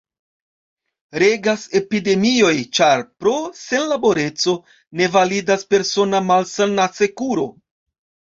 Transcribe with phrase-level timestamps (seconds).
[1.23, 4.57] Regas epidemioj ĉar, pro senlaboreco,
[5.03, 7.47] ne validas persona malsan-asekuro.